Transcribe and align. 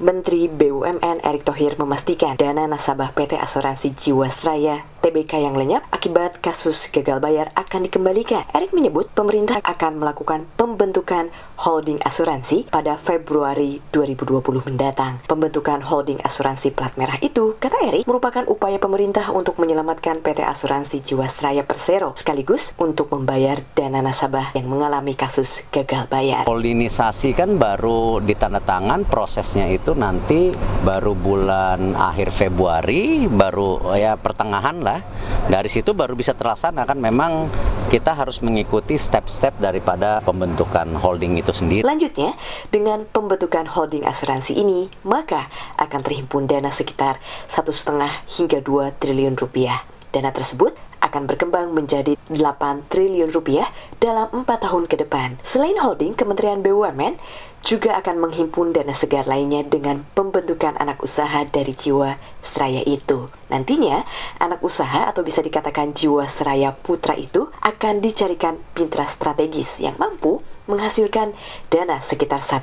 Menteri 0.00 0.48
BUMN 0.48 1.20
Erick 1.20 1.44
Thohir 1.44 1.76
memastikan 1.76 2.32
dana 2.32 2.64
nasabah 2.64 3.12
PT 3.12 3.36
Asuransi 3.36 3.92
Jiwasraya 3.92 4.80
TBK 5.00 5.40
yang 5.40 5.56
lenyap 5.56 5.88
akibat 5.88 6.44
kasus 6.44 6.92
gagal 6.92 7.24
bayar 7.24 7.48
akan 7.56 7.88
dikembalikan. 7.88 8.44
Erick 8.52 8.76
menyebut 8.76 9.08
pemerintah 9.16 9.64
akan 9.64 9.96
melakukan 9.96 10.44
pembentukan 10.60 11.32
holding 11.60 12.00
asuransi 12.04 12.68
pada 12.68 12.96
Februari 13.00 13.80
2020 13.92 14.64
mendatang. 14.64 15.20
Pembentukan 15.28 15.80
holding 15.84 16.20
asuransi 16.24 16.72
plat 16.72 16.92
merah 16.96 17.16
itu, 17.20 17.56
kata 17.56 17.80
Erick, 17.88 18.04
merupakan 18.08 18.44
upaya 18.48 18.80
pemerintah 18.80 19.28
untuk 19.32 19.60
menyelamatkan 19.60 20.24
PT 20.24 20.40
Asuransi 20.44 21.04
Jiwasraya 21.04 21.64
Persero 21.64 22.16
sekaligus 22.16 22.72
untuk 22.80 23.12
membayar 23.12 23.60
dana 23.76 24.00
nasabah 24.00 24.52
yang 24.56 24.68
mengalami 24.68 25.16
kasus 25.16 25.64
gagal 25.68 26.08
bayar. 26.08 26.44
Polinisasi 26.48 27.36
kan 27.36 27.56
baru 27.56 28.20
ditandatangan 28.24 29.04
prosesnya 29.08 29.68
itu 29.68 29.92
nanti 29.92 30.52
baru 30.80 31.12
bulan 31.12 31.92
akhir 31.92 32.32
Februari, 32.32 33.28
baru 33.28 33.92
ya 33.96 34.16
pertengahan 34.16 34.80
lah. 34.80 35.00
Dari 35.46 35.68
situ 35.68 35.92
baru 35.92 36.16
bisa 36.16 36.32
terlaksana 36.32 36.88
kan 36.88 36.96
memang 36.96 37.52
kita 37.90 38.14
harus 38.14 38.38
mengikuti 38.40 38.94
step-step 38.96 39.58
daripada 39.58 40.22
pembentukan 40.22 40.86
holding 40.96 41.36
itu 41.36 41.50
sendiri. 41.50 41.82
Lanjutnya, 41.82 42.38
dengan 42.70 43.02
pembentukan 43.04 43.66
holding 43.66 44.06
asuransi 44.06 44.54
ini, 44.56 44.86
maka 45.02 45.50
akan 45.76 46.00
terhimpun 46.00 46.46
dana 46.46 46.70
sekitar 46.70 47.18
satu 47.50 47.74
setengah 47.74 48.24
hingga 48.38 48.62
2 48.62 48.94
triliun 49.02 49.34
rupiah. 49.34 49.82
Dana 50.14 50.30
tersebut 50.30 50.74
akan 51.00 51.26
berkembang 51.26 51.72
menjadi 51.72 52.14
8 52.30 52.86
triliun 52.92 53.32
rupiah 53.32 53.66
dalam 53.98 54.30
4 54.30 54.46
tahun 54.46 54.84
ke 54.86 55.00
depan. 55.02 55.40
Selain 55.42 55.74
holding, 55.80 56.14
Kementerian 56.14 56.62
BUMN 56.62 57.18
juga 57.60 57.96
akan 58.00 58.28
menghimpun 58.28 58.72
dana 58.72 58.92
segar 58.96 59.28
lainnya 59.28 59.60
dengan 59.64 60.08
pembentukan 60.16 60.76
anak 60.80 61.00
usaha 61.04 61.44
dari 61.48 61.76
jiwa 61.76 62.16
seraya 62.40 62.80
itu. 62.84 63.28
Nantinya, 63.52 64.04
anak 64.40 64.64
usaha 64.64 65.08
atau 65.08 65.20
bisa 65.20 65.44
dikatakan 65.44 65.92
jiwa 65.92 66.24
seraya 66.30 66.72
putra 66.72 67.16
itu 67.16 67.52
akan 67.60 68.00
dicarikan 68.00 68.56
pintra 68.72 69.04
strategis 69.08 69.80
yang 69.82 69.96
mampu 70.00 70.40
menghasilkan 70.70 71.34
dana 71.68 71.98
sekitar 71.98 72.40
1 72.40 72.62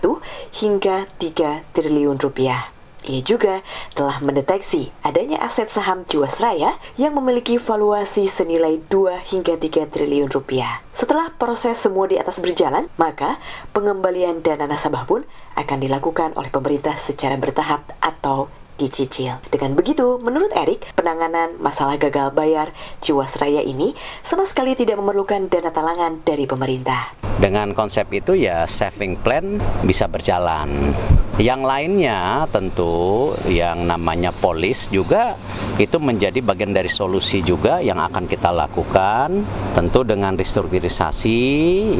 hingga 0.64 1.12
3 1.20 1.68
triliun 1.76 2.18
rupiah. 2.18 2.77
Ia 3.06 3.22
juga 3.22 3.62
telah 3.94 4.18
mendeteksi 4.20 4.90
adanya 5.06 5.38
aset 5.46 5.70
saham 5.70 6.04
Jiwasraya 6.10 6.82
yang 6.98 7.14
memiliki 7.14 7.62
valuasi 7.62 8.26
senilai 8.26 8.82
2 8.90 9.22
hingga 9.30 9.60
3 9.60 9.86
triliun 9.94 10.34
rupiah. 10.34 10.82
Setelah 10.90 11.30
proses 11.38 11.78
semua 11.78 12.10
di 12.10 12.18
atas 12.18 12.42
berjalan, 12.42 12.90
maka 12.98 13.38
pengembalian 13.72 14.42
dana 14.42 14.66
nasabah 14.66 15.06
pun 15.06 15.22
akan 15.54 15.78
dilakukan 15.78 16.34
oleh 16.34 16.50
pemerintah 16.50 16.98
secara 16.98 17.38
bertahap 17.38 17.86
atau 18.02 18.50
dicicil. 18.78 19.42
Dengan 19.50 19.74
begitu, 19.74 20.22
menurut 20.22 20.54
Erik, 20.54 20.86
penanganan 20.94 21.58
masalah 21.58 21.98
gagal 21.98 22.30
bayar 22.34 22.72
Jiwasraya 23.02 23.66
ini 23.66 23.98
sama 24.22 24.46
sekali 24.46 24.78
tidak 24.78 25.02
memerlukan 25.02 25.50
dana 25.50 25.74
talangan 25.74 26.22
dari 26.22 26.46
pemerintah. 26.46 27.27
Dengan 27.38 27.70
konsep 27.78 28.10
itu 28.18 28.34
ya 28.34 28.66
saving 28.66 29.22
plan 29.22 29.62
bisa 29.86 30.10
berjalan. 30.10 30.94
Yang 31.38 31.62
lainnya 31.70 32.50
tentu 32.50 33.30
yang 33.46 33.86
namanya 33.86 34.34
polis 34.34 34.90
juga 34.90 35.38
itu 35.78 36.02
menjadi 36.02 36.42
bagian 36.42 36.74
dari 36.74 36.90
solusi 36.90 37.46
juga 37.46 37.78
yang 37.78 38.02
akan 38.02 38.26
kita 38.26 38.50
lakukan 38.50 39.46
tentu 39.78 40.02
dengan 40.02 40.34
restrukturisasi 40.34 41.38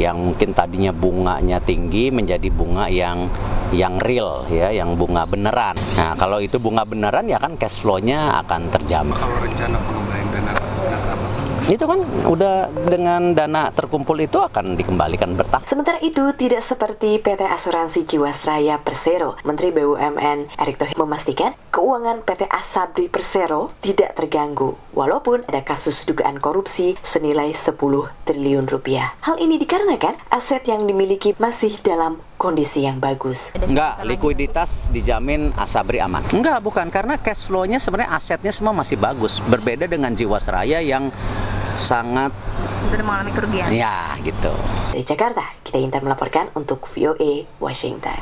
yang 0.02 0.18
mungkin 0.18 0.58
tadinya 0.58 0.90
bunganya 0.90 1.62
tinggi 1.62 2.10
menjadi 2.10 2.50
bunga 2.50 2.90
yang 2.90 3.30
yang 3.70 4.02
real 4.02 4.50
ya, 4.50 4.74
yang 4.74 4.98
bunga 4.98 5.30
beneran. 5.30 5.78
Nah, 6.02 6.18
kalau 6.18 6.42
itu 6.42 6.58
bunga 6.58 6.82
beneran 6.82 7.30
ya 7.30 7.38
kan 7.38 7.54
cash 7.62 7.86
flow-nya 7.86 8.42
akan 8.42 8.74
terjamin. 8.74 9.14
Kalau 9.22 9.38
rencana 9.38 9.78
pengembalian 9.86 10.28
dana 10.34 10.52
nasabah 10.90 11.27
itu 11.68 11.84
kan 11.84 12.00
udah 12.32 12.72
dengan 12.88 13.36
dana 13.36 13.70
terkumpul 13.76 14.16
itu 14.24 14.40
akan 14.40 14.80
dikembalikan 14.80 15.36
bertahap. 15.36 15.68
Sementara 15.68 16.00
itu 16.00 16.32
tidak 16.40 16.64
seperti 16.64 17.20
PT 17.20 17.44
Asuransi 17.44 18.08
Jiwasraya 18.08 18.80
Persero. 18.80 19.36
Menteri 19.44 19.76
BUMN 19.76 20.56
Erick 20.56 20.80
Thohir 20.80 20.96
memastikan 20.96 21.52
keuangan 21.76 22.24
PT 22.24 22.48
Asabri 22.48 23.12
Persero 23.12 23.76
tidak 23.84 24.16
terganggu 24.16 24.80
walaupun 24.96 25.44
ada 25.46 25.60
kasus 25.62 26.08
dugaan 26.08 26.40
korupsi 26.40 26.96
senilai 27.04 27.52
10 27.52 27.76
triliun 28.24 28.66
rupiah. 28.66 29.14
Hal 29.22 29.36
ini 29.44 29.60
dikarenakan 29.60 30.18
aset 30.32 30.64
yang 30.72 30.88
dimiliki 30.88 31.36
masih 31.36 31.76
dalam 31.84 32.24
kondisi 32.40 32.86
yang 32.86 33.02
bagus. 33.02 33.52
Enggak, 33.58 34.08
likuiditas 34.08 34.88
dijamin 34.94 35.52
Asabri 35.58 36.00
aman. 36.00 36.24
Enggak, 36.32 36.64
bukan 36.64 36.88
karena 36.88 37.18
cash 37.20 37.44
flow-nya 37.44 37.82
sebenarnya 37.82 38.14
asetnya 38.14 38.54
semua 38.54 38.72
masih 38.72 38.96
bagus. 38.96 39.42
Berbeda 39.46 39.90
dengan 39.90 40.14
Jiwasraya 40.14 40.80
yang 40.80 41.10
sangat 41.78 42.34
sudah 42.88 43.04
mengalami 43.04 43.32
kerugian. 43.36 43.68
Ya, 43.68 44.16
gitu. 44.24 44.54
Dari 44.96 45.04
Jakarta, 45.04 45.44
kita 45.68 45.78
Intan 45.78 46.08
melaporkan 46.08 46.48
untuk 46.56 46.88
VOA 46.88 47.44
Washington. 47.60 48.16